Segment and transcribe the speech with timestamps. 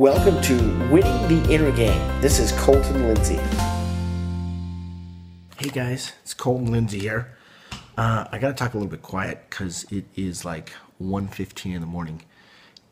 [0.00, 0.54] Welcome to
[0.90, 2.22] Winning the Inner Game.
[2.22, 3.38] This is Colton Lindsay.
[5.58, 7.36] Hey guys, it's Colton Lindsay here.
[7.98, 11.86] Uh, I gotta talk a little bit quiet because it is like 1.15 in the
[11.86, 12.22] morning,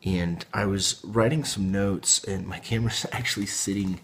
[0.05, 4.01] and I was writing some notes, and my camera's actually sitting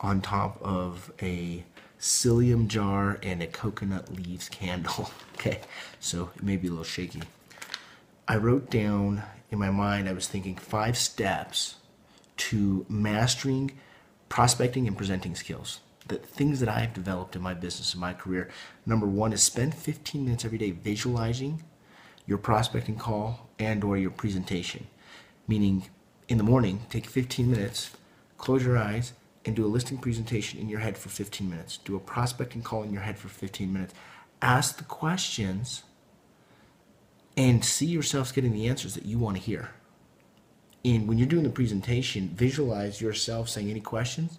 [0.00, 1.62] on top of a
[2.00, 5.12] psyllium jar and a coconut leaves candle.
[5.34, 5.60] okay,
[6.00, 7.22] so it may be a little shaky.
[8.26, 9.22] I wrote down
[9.52, 11.76] in my mind, I was thinking five steps
[12.48, 13.70] to mastering
[14.28, 15.80] prospecting and presenting skills.
[16.08, 18.50] The things that I have developed in my business and my career.
[18.84, 21.62] Number one is spend 15 minutes every day visualizing
[22.26, 24.88] your prospecting call and or your presentation.
[25.46, 25.84] Meaning
[26.28, 27.90] in the morning, take 15 minutes,
[28.38, 29.12] close your eyes,
[29.44, 31.76] and do a listing presentation in your head for 15 minutes.
[31.76, 33.94] Do a prospecting call in your head for 15 minutes.
[34.40, 35.84] Ask the questions
[37.36, 39.70] and see yourselves getting the answers that you want to hear.
[40.84, 44.38] And when you're doing the presentation, visualize yourself saying any questions.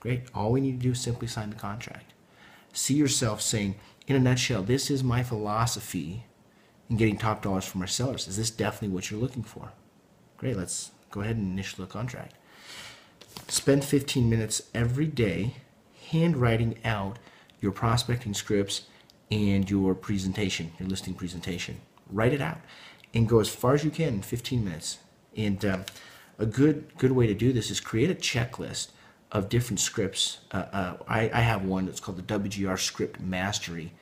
[0.00, 0.22] Great.
[0.34, 2.12] All we need to do is simply sign the contract.
[2.72, 6.24] See yourself saying, in a nutshell, this is my philosophy
[6.88, 8.28] in getting top dollars from our sellers.
[8.28, 9.72] Is this definitely what you're looking for?
[10.38, 10.56] Great.
[10.56, 12.34] Let's go ahead and initial the contract.
[13.48, 15.54] Spend 15 minutes every day
[16.10, 17.18] handwriting out
[17.60, 18.82] your prospecting scripts
[19.30, 21.80] and your presentation, your listing presentation.
[22.10, 22.58] Write it out
[23.14, 24.98] and go as far as you can in 15 minutes.
[25.36, 25.84] And um,
[26.38, 28.88] a good good way to do this is create a checklist
[29.30, 30.38] of different scripts.
[30.50, 33.92] Uh, uh, I, I have one that's called the WGR Script Mastery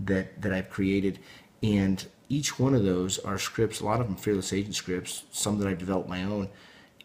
[0.00, 1.18] that that I've created,
[1.62, 3.80] and each one of those are scripts.
[3.80, 5.24] A lot of them fearless agent scripts.
[5.30, 6.48] Some that I developed my own,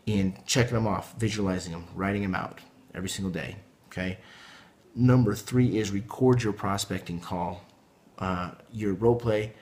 [0.07, 2.59] and checking them off, visualizing them, writing them out
[2.94, 3.55] every single day.
[3.88, 4.17] Okay.
[4.95, 7.63] Number three is record your prospecting call,
[8.17, 9.53] uh, your role play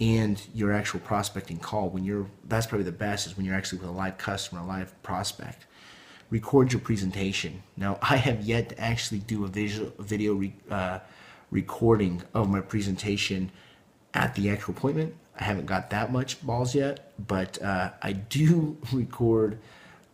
[0.00, 3.78] and your actual prospecting call when you're that's probably the best is when you're actually
[3.78, 5.66] with a live customer a live prospect.
[6.30, 7.62] Record your presentation.
[7.76, 11.00] Now i have yet to actually do a visual video re, uh,
[11.50, 13.50] recording of my presentation
[14.14, 15.14] at the actual appointment.
[15.38, 19.58] I haven't got that much balls yet but uh, i do record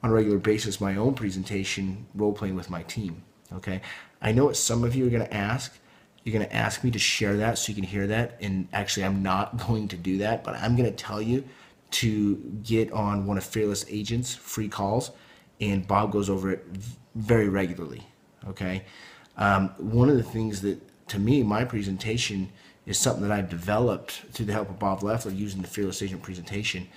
[0.03, 3.22] on a regular basis my own presentation role playing with my team
[3.56, 3.80] okay?
[4.20, 5.78] I know what some of you are going to ask
[6.24, 8.38] you're going to ask me to share that so you can hear that.
[8.40, 11.44] And actually, I'm not going to do that, but I'm going to tell you
[11.92, 15.12] to get on one of Fearless Agents' free calls.
[15.60, 16.64] And Bob goes over it
[17.14, 18.06] very regularly.
[18.48, 18.84] Okay.
[19.36, 22.50] Um, one of the things that, to me, my presentation
[22.86, 26.22] is something that I've developed through the help of Bob Leffler using the Fearless Agent
[26.22, 26.88] presentation.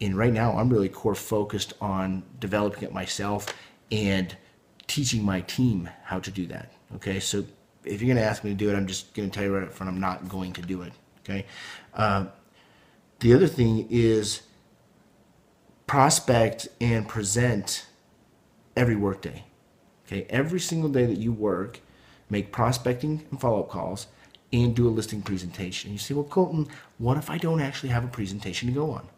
[0.00, 3.46] And right now, I'm really core focused on developing it myself
[3.90, 4.36] and
[4.86, 6.72] teaching my team how to do that.
[6.96, 7.44] Okay, so
[7.86, 9.54] if you're going to ask me to do it, I'm just going to tell you
[9.54, 10.92] right up front, I'm not going to do it.
[11.20, 11.46] Okay.
[11.94, 12.26] Uh,
[13.20, 14.42] the other thing is
[15.86, 17.86] prospect and present
[18.76, 19.44] every workday.
[20.06, 20.26] Okay.
[20.28, 21.80] Every single day that you work,
[22.28, 24.06] make prospecting and follow up calls
[24.52, 25.92] and do a listing presentation.
[25.92, 26.68] You say, well, Colton,
[26.98, 29.08] what if I don't actually have a presentation to go on?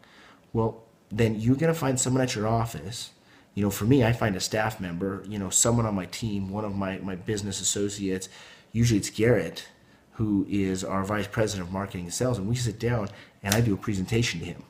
[0.52, 3.10] Well, then you're going to find someone at your office
[3.58, 6.48] you know, for me, I find a staff member, you know, someone on my team,
[6.48, 8.28] one of my, my business associates,
[8.72, 9.68] usually it's Garrett,
[10.12, 13.08] who is our vice president of marketing and sales, and we sit down
[13.42, 14.62] and I do a presentation to him.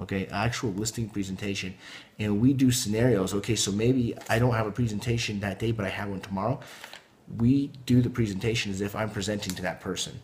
[0.00, 1.74] Okay, actual listing presentation,
[2.18, 3.32] and we do scenarios.
[3.32, 6.60] Okay, so maybe I don't have a presentation that day, but I have one tomorrow.
[7.38, 10.20] We do the presentation as if I'm presenting to that person.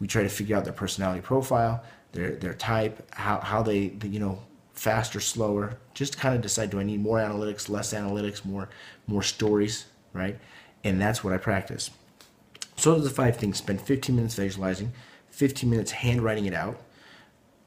[0.00, 4.18] We try to figure out their personality profile, their their type, how how they, you
[4.18, 4.42] know
[4.72, 5.76] faster, slower.
[5.92, 8.70] Just kind of decide: do I need more analytics, less analytics, more
[9.06, 10.38] more stories, right?
[10.84, 11.90] And that's what I practice.
[12.76, 13.58] So the five things.
[13.58, 14.92] Spend 15 minutes visualizing,
[15.30, 16.80] 15 minutes handwriting it out.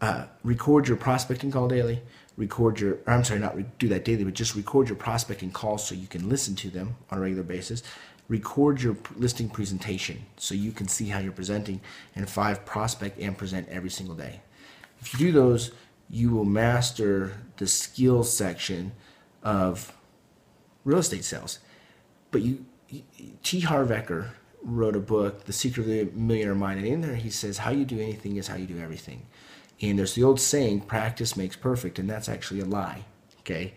[0.01, 2.01] Uh, record your prospecting call daily.
[2.37, 5.85] Record your, I'm sorry, not re- do that daily, but just record your prospecting calls
[5.85, 7.83] so you can listen to them on a regular basis.
[8.29, 11.81] Record your listing presentation so you can see how you're presenting.
[12.15, 14.39] And five, prospect and present every single day.
[15.01, 15.71] If you do those,
[16.09, 18.93] you will master the skills section
[19.43, 19.93] of
[20.85, 21.59] real estate sales.
[22.31, 22.65] But you,
[23.43, 23.61] T.
[23.61, 24.29] Harv Eker,
[24.61, 27.71] wrote a book, The Secret of the Millionaire Mind, and in there he says, "How
[27.71, 29.25] you do anything is how you do everything."
[29.81, 33.05] And there's the old saying, "Practice makes perfect," and that's actually a lie.
[33.41, 33.73] Okay,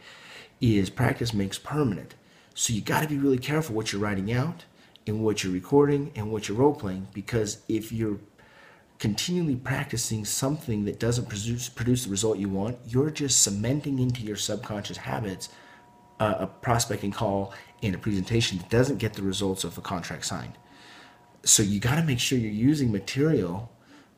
[0.61, 2.14] is practice makes permanent.
[2.55, 4.64] So you got to be really careful what you're writing out,
[5.06, 8.19] and what you're recording, and what you're role playing, because if you're
[8.99, 14.23] continually practicing something that doesn't produce produce the result you want, you're just cementing into
[14.23, 15.49] your subconscious habits
[16.20, 17.52] uh, a prospecting call
[17.82, 20.56] and a presentation that doesn't get the results of a contract signed
[21.44, 23.71] so you got to make sure you're using material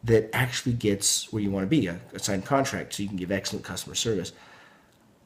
[0.03, 3.17] that actually gets where you want to be a, a signed contract so you can
[3.17, 4.33] give excellent customer service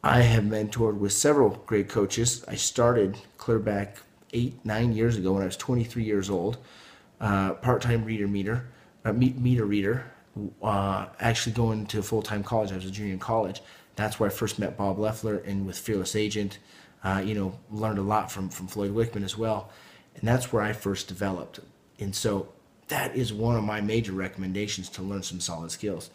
[0.03, 2.45] I have mentored with several great coaches.
[2.47, 3.97] I started clear back
[4.33, 6.59] eight, nine years ago when I was 23 years old,
[7.21, 8.69] uh, part-time reader meter,
[9.05, 10.05] uh, meter reader,
[10.62, 12.71] uh, actually going to full-time college.
[12.71, 13.61] I was a junior in college.
[13.97, 16.59] That's where I first met Bob Leffler and with Fearless Agent,
[17.03, 19.71] uh, you know, learned a lot from, from Floyd Wickman as well.
[20.15, 21.59] And that's where I first developed.
[21.99, 22.49] And so
[22.89, 26.11] that is one of my major recommendations to learn some solid skills.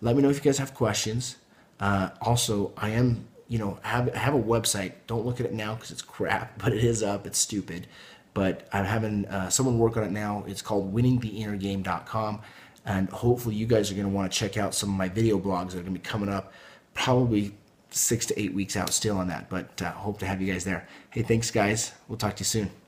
[0.00, 1.36] Let me know if you guys have questions.
[1.80, 4.92] Uh, also, I am, you know, have have a website.
[5.06, 7.26] Don't look at it now because it's crap, but it is up.
[7.26, 7.86] It's stupid,
[8.32, 10.44] but I'm having uh, someone work on it now.
[10.46, 12.40] It's called winningtheinnergame.com,
[12.86, 15.38] and hopefully you guys are going to want to check out some of my video
[15.38, 16.52] blogs that are going to be coming up.
[16.94, 17.54] Probably
[17.90, 20.64] six to eight weeks out still on that, but uh, hope to have you guys
[20.64, 20.86] there.
[21.10, 21.92] Hey, thanks, guys.
[22.08, 22.83] We'll talk to you soon.